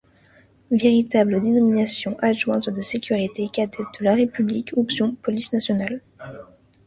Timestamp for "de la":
3.99-4.15